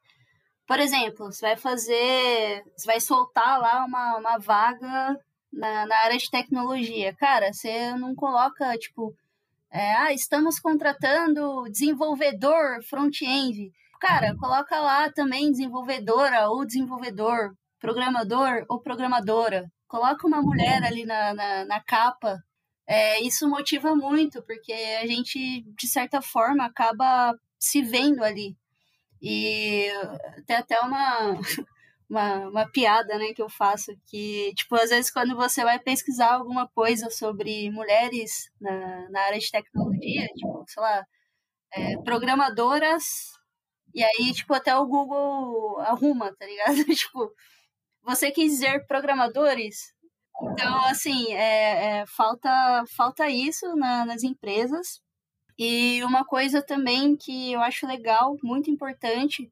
[0.67, 5.17] Por exemplo, você vai fazer, você vai soltar lá uma, uma vaga
[5.51, 7.15] na, na área de tecnologia.
[7.15, 9.15] Cara, você não coloca, tipo,
[9.71, 13.71] é, ah, estamos contratando desenvolvedor front-end.
[13.99, 19.71] Cara, coloca lá também desenvolvedora ou desenvolvedor, programador ou programadora.
[19.87, 22.43] Coloca uma mulher ali na, na, na capa.
[22.87, 28.57] É, isso motiva muito, porque a gente, de certa forma, acaba se vendo ali.
[29.21, 29.89] E
[30.45, 31.33] tem até uma,
[32.09, 36.33] uma, uma piada né, que eu faço, que, tipo, às vezes quando você vai pesquisar
[36.33, 41.05] alguma coisa sobre mulheres na, na área de tecnologia, tipo, sei lá,
[41.73, 43.33] é, programadoras,
[43.93, 46.75] e aí, tipo, até o Google arruma, tá ligado?
[46.95, 47.33] tipo,
[48.05, 49.93] você quis dizer programadores?
[50.41, 55.01] Então, assim, é, é, falta, falta isso na, nas empresas.
[55.57, 59.51] E uma coisa também que eu acho legal, muito importante,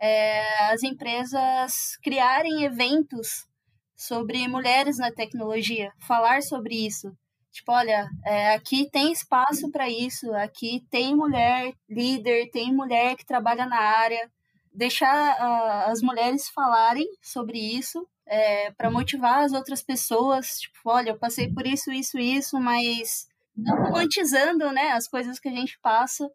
[0.00, 3.46] é, as empresas criarem eventos
[3.94, 7.16] sobre mulheres na tecnologia, falar sobre isso.
[7.52, 13.26] Tipo, olha, é, aqui tem espaço para isso, aqui tem mulher líder, tem mulher que
[13.26, 14.30] trabalha na área.
[14.74, 20.58] Deixar uh, as mulheres falarem sobre isso é, para motivar as outras pessoas.
[20.60, 25.48] Tipo, olha, eu passei por isso, isso, isso, mas não romantizando né, as coisas que
[25.48, 26.30] a gente passa,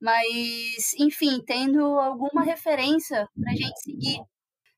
[0.00, 4.20] mas, enfim, tendo alguma referência para a gente seguir.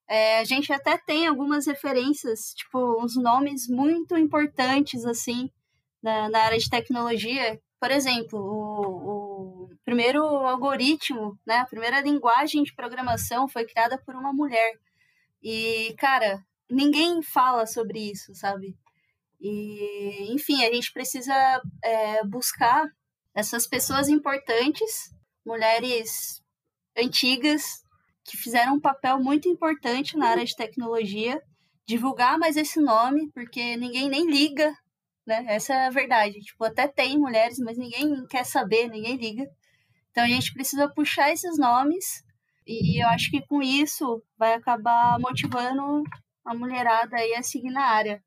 [0.08, 5.48] É, a gente até tem algumas referências, tipo, uns nomes muito importantes, assim,
[6.02, 7.60] na, na área de tecnologia.
[7.78, 9.59] Por exemplo, o, o
[9.90, 14.78] primeiro algoritmo, né, a primeira linguagem de programação foi criada por uma mulher.
[15.42, 18.76] E, cara, ninguém fala sobre isso, sabe?
[19.40, 21.34] E, enfim, a gente precisa
[21.82, 22.86] é, buscar
[23.34, 25.10] essas pessoas importantes
[25.44, 26.40] mulheres
[26.96, 27.82] antigas
[28.24, 31.42] que fizeram um papel muito importante na área de tecnologia.
[31.84, 34.72] Divulgar mais esse nome, porque ninguém nem liga,
[35.26, 35.44] né?
[35.48, 36.38] Essa é a verdade.
[36.38, 39.50] Tipo, até tem mulheres, mas ninguém quer saber, ninguém liga.
[40.10, 42.24] Então a gente precisa puxar esses nomes
[42.66, 46.02] e eu acho que com isso vai acabar motivando
[46.44, 48.22] a mulherada aí a seguir na área.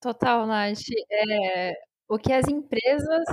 [0.00, 0.80] Total, Nath.
[1.10, 1.72] É,
[2.08, 3.24] o que as empresas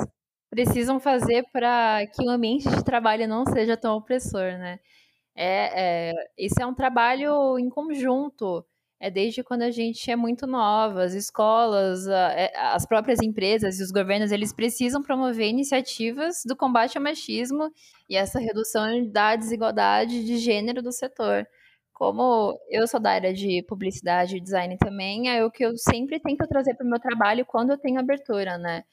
[0.49, 4.79] precisam fazer para que o ambiente de trabalho não seja tão opressor, né?
[5.35, 8.65] É, é, esse é um trabalho em conjunto.
[9.03, 13.83] É desde quando a gente é muito nova, as escolas, é, as próprias empresas e
[13.83, 17.71] os governos, eles precisam promover iniciativas do combate ao machismo
[18.07, 21.47] e essa redução da desigualdade de gênero do setor.
[21.91, 26.19] Como eu sou da área de publicidade e design também, é o que eu sempre
[26.19, 28.83] tento trazer para o meu trabalho quando eu tenho abertura, né?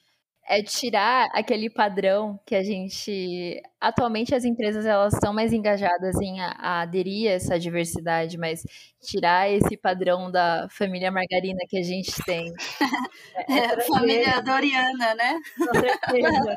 [0.49, 6.41] É tirar aquele padrão que a gente atualmente as empresas elas estão mais engajadas em
[6.41, 8.63] a, a aderir a essa diversidade, mas
[9.01, 12.53] tirar esse padrão da família margarina que a gente tem.
[13.49, 15.41] É, é, é família Doriana, né?
[15.57, 16.57] Com certeza.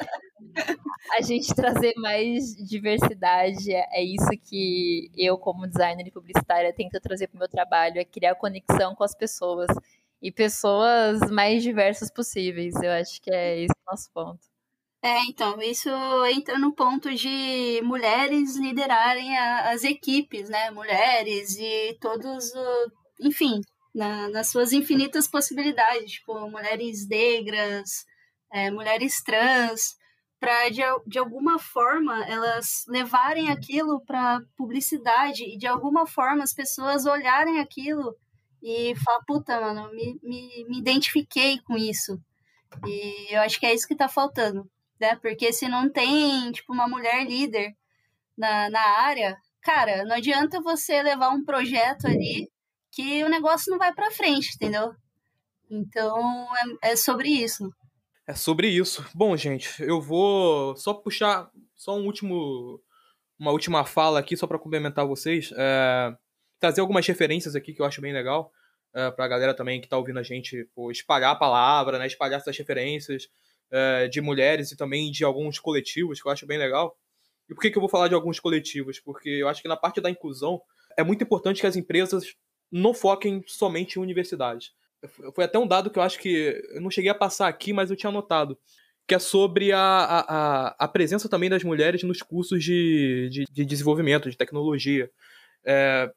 [1.11, 6.99] a gente trazer mais diversidade é, é isso que eu como designer e publicitária tento
[6.99, 9.67] trazer para o meu trabalho, é criar conexão com as pessoas
[10.21, 12.75] e pessoas mais diversas possíveis.
[12.75, 14.39] Eu acho que é esse o nosso ponto.
[15.03, 15.89] É, então, isso
[16.27, 20.69] entra no ponto de mulheres liderarem a, as equipes, né?
[20.69, 22.51] Mulheres e todos,
[23.19, 23.61] enfim,
[23.95, 28.05] na, nas suas infinitas possibilidades, tipo, mulheres negras,
[28.51, 29.95] é, mulheres trans,
[30.39, 36.53] para de, de alguma forma elas levarem aquilo para publicidade e de alguma forma as
[36.53, 38.15] pessoas olharem aquilo
[38.61, 42.19] e falar, puta, mano, me, me, me identifiquei com isso.
[42.85, 44.69] E eu acho que é isso que tá faltando,
[44.99, 45.15] né?
[45.17, 47.75] Porque se não tem, tipo, uma mulher líder
[48.37, 52.49] na, na área, cara, não adianta você levar um projeto ali
[52.91, 54.93] que o negócio não vai para frente, entendeu?
[55.69, 56.47] Então,
[56.83, 57.69] é, é sobre isso.
[58.27, 59.05] É sobre isso.
[59.13, 62.81] Bom, gente, eu vou só puxar só um último
[63.39, 65.51] uma última fala aqui só para complementar vocês.
[65.57, 66.13] É,
[66.61, 68.53] trazer algumas referências aqui que eu acho bem legal.
[68.93, 72.07] Uh, pra galera também que tá ouvindo a gente pô, espalhar a palavra, né?
[72.07, 73.27] Espalhar essas referências
[73.71, 76.95] uh, de mulheres e também de alguns coletivos, que eu acho bem legal.
[77.49, 78.99] E por que, que eu vou falar de alguns coletivos?
[78.99, 80.61] Porque eu acho que na parte da inclusão
[80.97, 82.35] é muito importante que as empresas
[82.71, 84.71] não foquem somente em universidades.
[85.33, 87.89] Foi até um dado que eu acho que eu não cheguei a passar aqui, mas
[87.89, 88.57] eu tinha anotado.
[89.07, 93.65] Que é sobre a, a, a presença também das mulheres nos cursos de, de, de
[93.65, 95.09] desenvolvimento, de tecnologia.
[95.65, 96.11] É,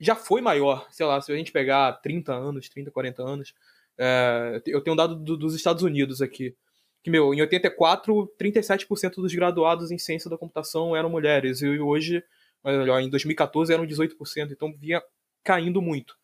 [0.00, 3.54] já foi maior, sei lá, se a gente pegar 30 anos, 30, 40 anos.
[3.98, 6.54] É, eu tenho um dado do, dos Estados Unidos aqui.
[7.02, 11.62] Que, meu, em 84, 37% dos graduados em ciência da computação eram mulheres.
[11.62, 12.22] E hoje,
[12.64, 14.52] melhor, em 2014 eram 18%.
[14.52, 15.02] Então vinha
[15.42, 16.16] caindo muito.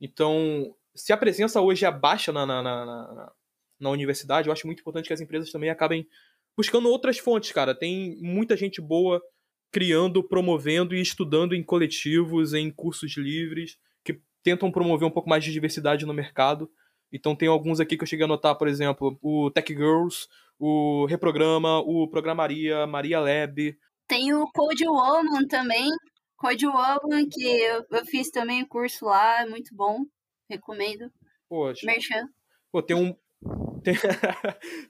[0.00, 3.32] Então, se a presença hoje é baixa na, na, na,
[3.80, 6.06] na universidade, eu acho muito importante que as empresas também acabem
[6.56, 7.74] buscando outras fontes, cara.
[7.74, 9.22] Tem muita gente boa
[9.72, 15.42] criando, promovendo e estudando em coletivos, em cursos livres, que tentam promover um pouco mais
[15.42, 16.70] de diversidade no mercado.
[17.10, 21.06] Então tem alguns aqui que eu cheguei a notar, por exemplo, o Tech Girls, o
[21.06, 23.76] Reprograma, o Programaria, Maria Lab.
[24.06, 25.88] Tem o Code Woman também,
[26.36, 30.00] Code Woman, que eu, eu fiz também o curso lá, é muito bom,
[30.50, 31.10] recomendo.
[31.48, 31.86] Poxa.
[31.86, 32.26] Merchan.
[32.70, 33.14] Pô, tem um...
[33.82, 33.96] Tem,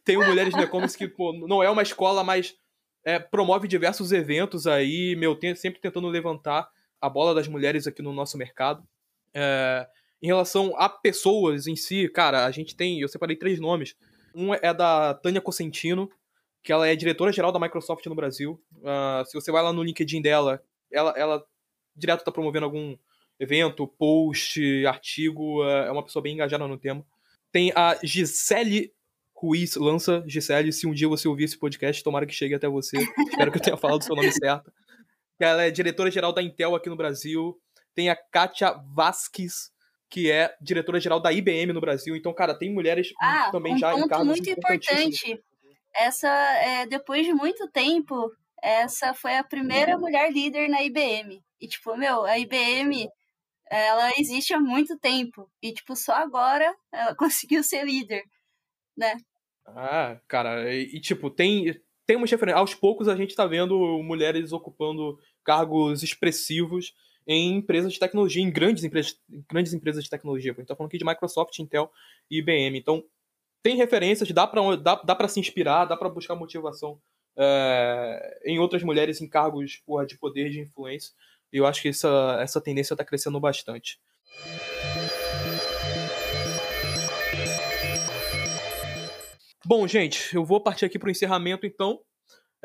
[0.05, 2.55] tem o Mulheres no E-Commerce que, pô, não é uma escola, mas
[3.05, 6.69] é, promove diversos eventos aí, meu, sempre tentando levantar
[7.01, 8.87] a bola das mulheres aqui no nosso mercado.
[9.35, 9.87] É,
[10.23, 13.97] em relação a pessoas em si, cara, a gente tem, eu separei três nomes.
[14.35, 16.09] Um é da Tânia Cosentino,
[16.63, 18.63] que ela é diretora-geral da Microsoft no Brasil.
[18.77, 20.63] Uh, se você vai lá no LinkedIn dela,
[20.93, 21.45] ela, ela
[21.97, 22.97] direto está promovendo algum
[23.39, 27.05] evento, post, artigo, uh, é uma pessoa bem engajada no tema.
[27.51, 28.95] Tem a Gisele
[29.43, 32.97] Ruiz lança, Gisele, se um dia você ouvir esse podcast, tomara que chegue até você.
[33.29, 34.73] Espero que eu tenha falado o seu nome certo.
[35.41, 37.61] Ela é diretora-geral da Intel aqui no Brasil.
[37.93, 39.73] Tem a Kátia Vasquez,
[40.09, 42.15] que é diretora-geral da IBM no Brasil.
[42.15, 45.43] Então, cara, tem mulheres ah, também um já ponto em cargos muito importante.
[45.93, 48.31] Essa, é, depois de muito tempo,
[48.63, 51.43] essa foi a primeira mulher líder na IBM.
[51.61, 53.09] E, tipo, meu, a IBM,
[53.69, 55.51] ela existe há muito tempo.
[55.61, 58.23] E, tipo, só agora ela conseguiu ser líder,
[58.97, 59.17] né?
[59.67, 62.59] Ah, cara, e, e tipo, tem, tem uma referência.
[62.59, 66.95] Aos poucos a gente tá vendo mulheres ocupando cargos expressivos
[67.27, 69.17] em empresas de tecnologia, em grandes empresas,
[69.49, 70.53] grandes empresas de tecnologia.
[70.53, 71.91] A gente tá falando aqui de Microsoft, Intel
[72.31, 72.79] e IBM.
[72.79, 73.05] Então,
[73.63, 77.01] tem referências, dá pra, dá, dá pra se inspirar, dá pra buscar motivação
[77.37, 81.13] é, em outras mulheres em cargos porra, de poder de influência.
[81.53, 84.01] E eu acho que essa, essa tendência está crescendo bastante.
[89.65, 92.01] Bom, gente, eu vou partir aqui para o encerramento, então.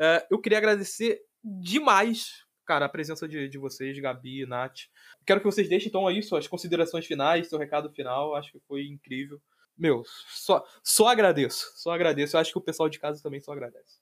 [0.00, 4.80] É, eu queria agradecer demais, cara, a presença de, de vocês, Gabi, Nath.
[5.24, 8.34] Quero que vocês deixem, então, aí suas considerações finais, seu recado final.
[8.34, 9.40] Acho que foi incrível.
[9.76, 11.70] Meu, só, só agradeço.
[11.76, 12.36] Só agradeço.
[12.36, 14.00] Eu acho que o pessoal de casa também só agradece.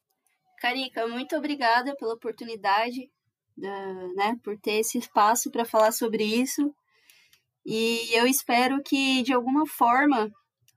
[0.58, 3.10] Carica, muito obrigada pela oportunidade,
[3.58, 6.74] né, por ter esse espaço para falar sobre isso.
[7.64, 10.30] E eu espero que, de alguma forma,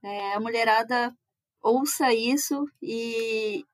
[0.04, 1.14] é, a mulherada
[1.62, 3.66] ouça isso e,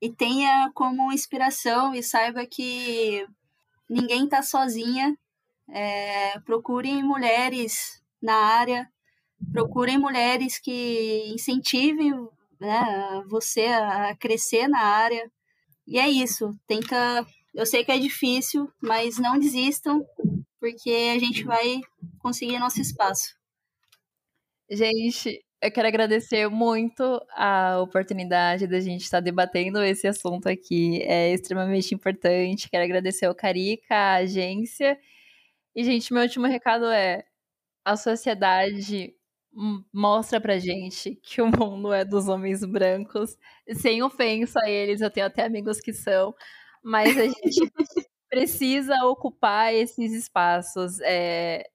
[0.00, 3.26] e tenha como inspiração e saiba que
[3.88, 5.16] ninguém está sozinha.
[5.70, 8.88] É, procurem mulheres na área,
[9.52, 12.12] procurem mulheres que incentivem
[12.60, 15.30] né, você a crescer na área.
[15.86, 17.26] E é isso, tenta.
[17.54, 20.04] Eu sei que é difícil, mas não desistam,
[20.58, 21.80] porque a gente vai
[22.18, 23.36] conseguir nosso espaço.
[24.68, 31.00] Gente, eu quero agradecer muito a oportunidade da gente estar debatendo esse assunto aqui.
[31.02, 32.68] É extremamente importante.
[32.68, 34.98] Quero agradecer ao Carica, a agência.
[35.74, 37.24] E, gente, meu último recado é:
[37.84, 39.14] a sociedade
[39.92, 43.36] mostra pra gente que o mundo é dos homens brancos.
[43.74, 46.34] Sem ofensa a eles, eu tenho até amigos que são.
[46.82, 47.34] Mas a gente
[48.30, 51.00] precisa ocupar esses espaços.
[51.02, 51.66] É,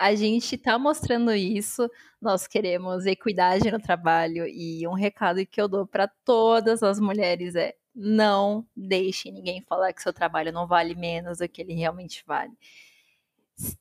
[0.00, 1.86] a gente está mostrando isso,
[2.18, 7.54] nós queremos equidade no trabalho e um recado que eu dou para todas as mulheres
[7.54, 12.24] é: não deixe ninguém falar que seu trabalho não vale menos do que ele realmente
[12.26, 12.52] vale.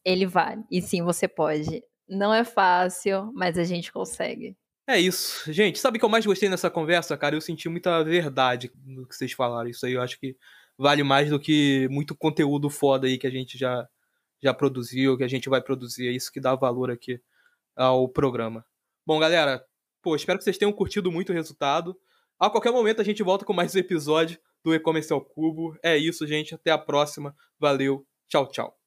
[0.03, 1.81] Ele vale, e sim, você pode.
[2.05, 4.57] Não é fácil, mas a gente consegue.
[4.85, 5.53] É isso.
[5.53, 7.35] Gente, sabe o que eu mais gostei nessa conversa, cara?
[7.35, 9.69] Eu senti muita verdade no que vocês falaram.
[9.69, 10.35] Isso aí eu acho que
[10.77, 13.87] vale mais do que muito conteúdo foda aí que a gente já
[14.41, 16.07] já produziu, que a gente vai produzir.
[16.07, 17.21] É isso que dá valor aqui
[17.75, 18.65] ao programa.
[19.05, 19.63] Bom, galera,
[20.01, 21.97] pô, espero que vocês tenham curtido muito o resultado.
[22.39, 25.77] A qualquer momento a gente volta com mais um episódio do E-Commerce ao Cubo.
[25.83, 26.55] É isso, gente.
[26.55, 27.35] Até a próxima.
[27.59, 28.05] Valeu.
[28.27, 28.78] Tchau, tchau.